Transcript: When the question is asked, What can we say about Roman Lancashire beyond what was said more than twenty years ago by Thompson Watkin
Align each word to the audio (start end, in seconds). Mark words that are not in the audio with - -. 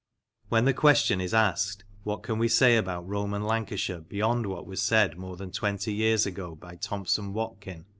When 0.49 0.65
the 0.65 0.73
question 0.73 1.21
is 1.21 1.31
asked, 1.31 1.83
What 2.05 2.23
can 2.23 2.39
we 2.39 2.47
say 2.47 2.75
about 2.75 3.07
Roman 3.07 3.43
Lancashire 3.43 3.99
beyond 3.99 4.47
what 4.47 4.65
was 4.65 4.81
said 4.81 5.15
more 5.15 5.37
than 5.37 5.51
twenty 5.51 5.93
years 5.93 6.25
ago 6.25 6.55
by 6.55 6.75
Thompson 6.77 7.33
Watkin 7.33 7.85